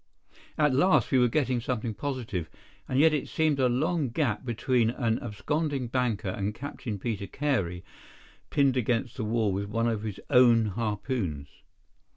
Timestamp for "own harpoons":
10.31-11.49